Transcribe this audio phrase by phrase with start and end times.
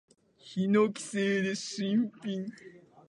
[0.39, 2.47] ヒノキ製で新品。